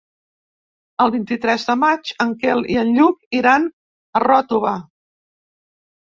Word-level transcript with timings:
El 1.03 1.11
vint-i-tres 1.15 1.65
de 1.67 1.73
maig 1.81 2.13
en 2.25 2.31
Quel 2.43 2.63
i 2.75 2.77
en 2.83 2.89
Lluc 2.95 3.19
iran 3.41 3.67
a 4.21 4.23
Ròtova. 4.25 4.73